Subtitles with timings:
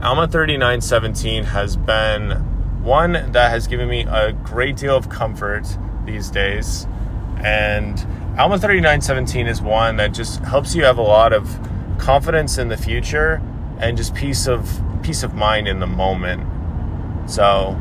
[0.00, 2.30] Alma 3917 has been
[2.84, 5.66] one that has given me a great deal of comfort
[6.04, 6.86] these days.
[7.38, 7.98] And
[8.38, 11.58] Alma 3917 is one that just helps you have a lot of
[11.98, 13.42] confidence in the future
[13.80, 14.70] and just peace of
[15.02, 16.46] peace of mind in the moment.
[17.28, 17.76] So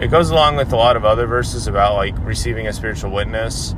[0.00, 3.74] it goes along with a lot of other verses about like receiving a spiritual witness.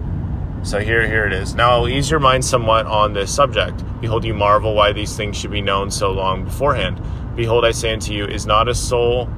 [0.62, 1.54] So here here it is.
[1.54, 3.82] Now I'll ease your mind somewhat on this subject.
[4.02, 7.00] Behold you marvel why these things should be known so long beforehand.
[7.38, 9.30] Behold, I say unto you, is not a soul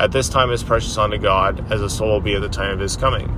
[0.00, 2.70] at this time as precious unto God as a soul will be at the time
[2.70, 3.30] of his coming.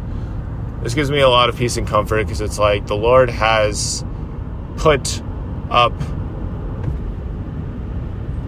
[0.84, 4.04] This gives me a lot of peace and comfort because it's like the Lord has
[4.76, 5.20] put
[5.68, 5.92] up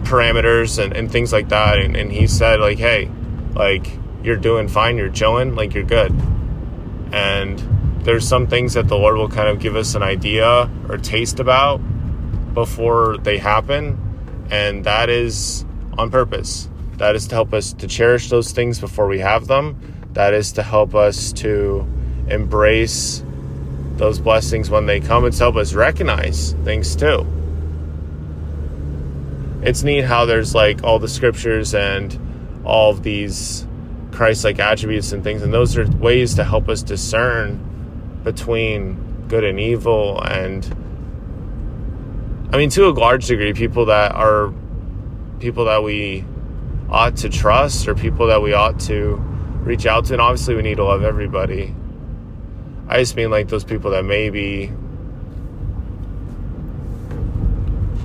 [0.05, 1.81] parameters and, and things like that.
[1.81, 3.11] And, and he said, like, hey,
[3.55, 3.91] like,
[4.23, 6.13] you're doing fine, you're chilling, like, you're good.
[7.11, 7.59] And
[8.05, 11.41] there's some things that the Lord will kind of give us an idea or taste
[11.41, 11.79] about
[12.55, 14.10] before they happen
[14.51, 15.65] and that is
[15.97, 16.69] on purpose.
[16.99, 19.77] That is to help us to cherish those things before we have them.
[20.13, 21.87] That is to help us to
[22.29, 23.23] embrace
[23.97, 27.27] those blessings when they come to help us recognize things too.
[29.63, 32.19] It's neat how there's like all the scriptures and
[32.65, 33.67] all of these
[34.11, 39.45] Christ like attributes and things, and those are ways to help us discern between good
[39.45, 40.65] and evil and
[42.53, 44.53] I mean, to a large degree, people that are
[45.39, 46.25] people that we
[46.89, 49.15] ought to trust or people that we ought to
[49.63, 50.15] reach out to.
[50.15, 51.75] And obviously, we need to love everybody.
[52.89, 54.73] I just mean like those people that maybe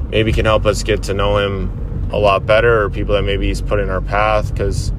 [0.10, 3.48] maybe can help us get to know him a lot better, or people that maybe
[3.48, 4.54] he's put in our path.
[4.54, 4.94] Because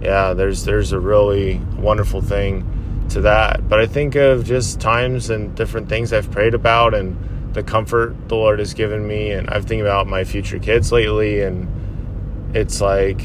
[0.00, 3.68] yeah, there's there's a really wonderful thing to that.
[3.68, 7.16] But I think of just times and different things I've prayed about and
[7.52, 9.30] the comfort the Lord has given me.
[9.30, 13.22] And I've thinking about my future kids lately, and it's like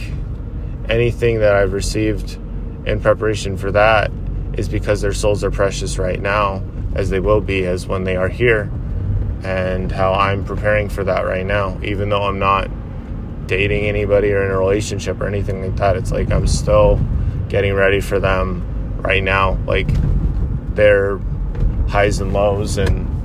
[0.90, 2.38] anything that I've received
[2.86, 4.12] in preparation for that
[4.54, 6.64] is because their souls are precious right now,
[6.96, 8.72] as they will be as when they are here,
[9.44, 12.70] and how I'm preparing for that right now, even though I'm not
[13.48, 15.96] dating anybody or in a relationship or anything like that.
[15.96, 17.00] It's like I'm still
[17.50, 19.88] getting ready for them right now, like
[20.76, 21.18] their
[21.88, 23.17] highs and lows and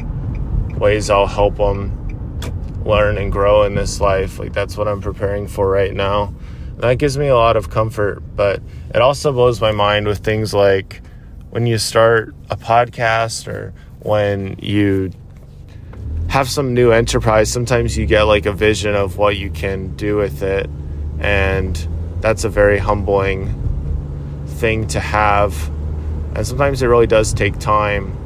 [0.83, 1.97] ways I'll help them
[2.85, 4.41] learn and grow in this life.
[4.41, 6.35] Like that's what I'm preparing for right now.
[6.71, 8.61] And that gives me a lot of comfort, but
[8.93, 11.01] it also blows my mind with things like
[11.51, 15.13] when you start a podcast or when you
[16.29, 20.17] have some new enterprise, sometimes you get like a vision of what you can do
[20.17, 20.69] with it.
[21.21, 21.77] And
[22.21, 23.55] that's a very humbling
[24.47, 25.69] thing to have.
[26.35, 28.19] And sometimes it really does take time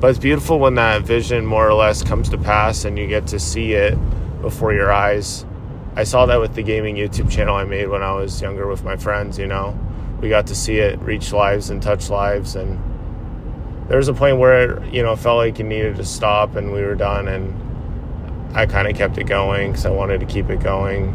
[0.00, 3.26] but it's beautiful when that vision more or less comes to pass and you get
[3.28, 3.96] to see it
[4.42, 5.46] before your eyes.
[5.96, 8.84] I saw that with the gaming YouTube channel I made when I was younger with
[8.84, 9.78] my friends, you know.
[10.20, 12.78] We got to see it reach lives and touch lives and
[13.88, 16.72] there was a point where it, you know, felt like it needed to stop and
[16.72, 20.50] we were done and I kind of kept it going cuz I wanted to keep
[20.50, 21.14] it going.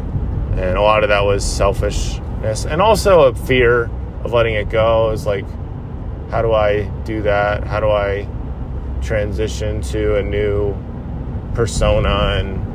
[0.56, 3.90] And a lot of that was selfishness and also a fear
[4.24, 5.44] of letting it go is like
[6.30, 7.64] how do I do that?
[7.64, 8.26] How do I
[9.02, 10.74] transition to a new
[11.54, 12.66] persona and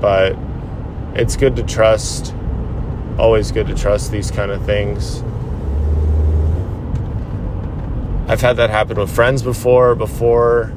[0.00, 0.36] but
[1.14, 2.34] it's good to trust
[3.18, 5.22] always good to trust these kind of things.
[8.28, 10.72] I've had that happen with friends before before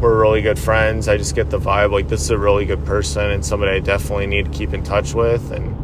[0.00, 2.84] we're really good friends I just get the vibe like this is a really good
[2.84, 5.74] person and somebody I definitely need to keep in touch with and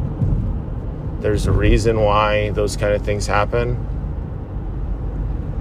[1.21, 3.75] there's a reason why those kind of things happen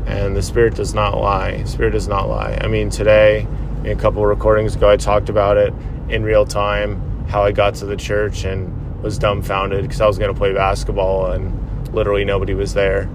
[0.07, 1.63] and the spirit does not lie.
[1.65, 2.59] Spirit does not lie.
[2.61, 3.47] I mean, today,
[3.85, 5.73] a couple recordings ago, I talked about it
[6.09, 10.19] in real time how I got to the church and was dumbfounded because I was
[10.19, 13.09] going to play basketball and literally nobody was there.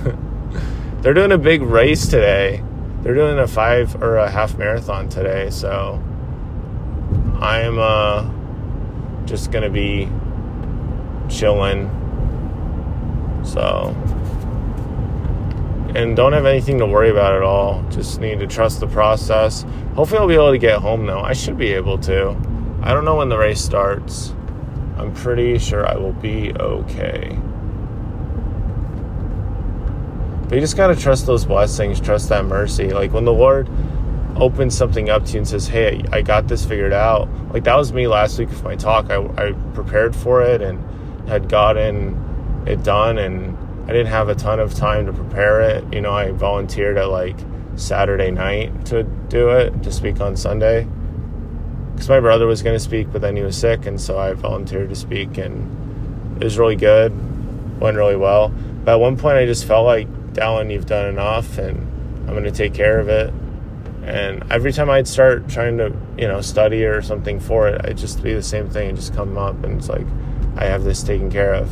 [1.00, 2.62] They're doing a big race today.
[3.02, 6.02] They're doing a five or a half marathon today, so
[7.40, 8.28] I'm uh,
[9.24, 10.08] just gonna be
[11.30, 11.88] chilling.
[13.44, 13.96] So
[15.98, 17.82] and don't have anything to worry about at all.
[17.90, 19.64] Just need to trust the process.
[19.96, 21.20] Hopefully, I'll be able to get home though.
[21.20, 22.36] I should be able to.
[22.82, 24.32] I don't know when the race starts.
[24.96, 27.36] I'm pretty sure I will be okay.
[30.44, 32.90] But you just gotta trust those blessings, trust that mercy.
[32.90, 33.68] Like when the Lord
[34.36, 37.28] opens something up to you and says, Hey, I got this figured out.
[37.52, 39.10] Like that was me last week with my talk.
[39.10, 43.57] I, I prepared for it and had gotten it done and
[43.88, 45.82] I didn't have a ton of time to prepare it.
[45.92, 47.36] You know, I volunteered at like
[47.74, 50.86] Saturday night to do it, to speak on Sunday.
[51.98, 54.32] because my brother was going to speak, but then he was sick, and so I
[54.32, 57.10] volunteered to speak, and it was really good,
[57.80, 58.50] went really well.
[58.84, 61.76] But at one point, I just felt like, Dallin, you've done enough, and
[62.20, 63.34] I'm going to take care of it.
[64.04, 67.98] And every time I'd start trying to, you know, study or something for it, I'd
[67.98, 70.06] just be the same thing and just come up, and it's like,
[70.56, 71.68] I have this taken care of.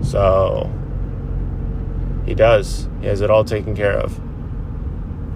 [0.00, 0.70] So
[2.24, 2.88] he does.
[3.00, 4.20] He has it all taken care of.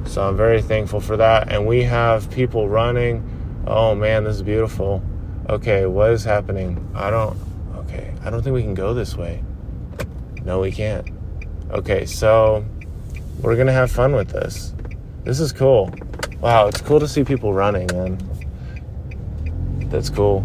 [0.07, 1.53] So I'm very thankful for that.
[1.53, 3.23] And we have people running
[3.69, 5.03] oh man, this is beautiful.
[5.49, 6.91] Okay, what is happening?
[6.95, 7.39] I don't,
[7.77, 9.43] okay, I don't think we can go this way.
[10.43, 11.09] No, we can't.
[11.71, 12.65] Okay, so
[13.41, 14.75] we're gonna have fun with this.
[15.25, 15.95] This is cool.
[16.41, 18.19] Wow, it's cool to see people running, man.
[19.91, 20.45] That's cool.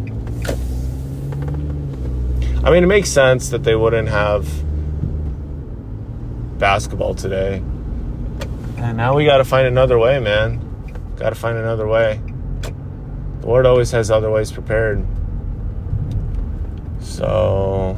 [2.65, 4.47] I mean, it makes sense that they wouldn't have
[6.57, 7.57] basketball today.
[8.77, 10.59] And now we gotta find another way, man.
[11.17, 12.19] Gotta find another way.
[13.41, 15.05] The Lord always has other ways prepared.
[16.99, 17.97] So,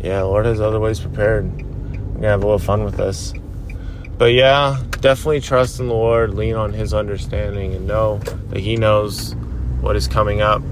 [0.00, 1.50] yeah, Lord has other ways prepared.
[2.14, 3.32] We're to have a little fun with this.
[4.18, 8.18] But yeah, definitely trust in the Lord, lean on His understanding, and know
[8.50, 9.34] that He knows
[9.80, 10.62] what is coming up.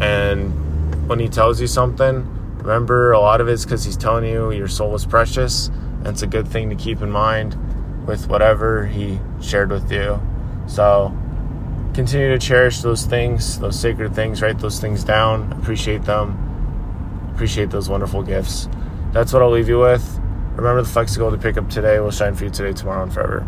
[0.00, 2.28] And when He tells you something,
[2.62, 5.70] remember a lot of it's because He's telling you your soul is precious.
[6.02, 7.56] And it's a good thing to keep in mind
[8.06, 10.20] with whatever he shared with you.
[10.66, 11.16] So
[11.94, 17.70] continue to cherish those things, those sacred things, write those things down, appreciate them, appreciate
[17.70, 18.68] those wonderful gifts.
[19.12, 20.18] That's what I'll leave you with.
[20.56, 23.46] Remember the flexible to pick up today will shine for you today, tomorrow, and forever.